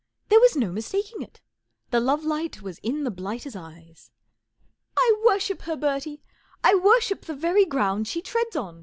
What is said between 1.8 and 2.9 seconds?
The love light was